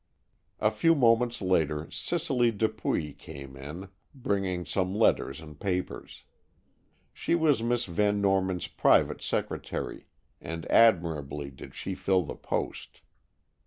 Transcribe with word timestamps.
A 0.59 0.71
few 0.71 0.95
moments 0.95 1.43
later 1.43 1.87
Cicely 1.91 2.49
Dupuy 2.49 3.13
came 3.13 3.55
in, 3.55 3.89
bringing 4.15 4.65
some 4.65 4.95
letters 4.95 5.39
and 5.39 5.59
papers. 5.59 6.23
She 7.13 7.35
was 7.35 7.61
Miss 7.61 7.85
Van 7.85 8.19
Norman's 8.19 8.65
private 8.65 9.21
secretary, 9.21 10.07
and 10.41 10.65
admirably 10.71 11.51
did 11.51 11.75
she 11.75 11.93
fill 11.93 12.23
the 12.23 12.33
post. 12.35 13.01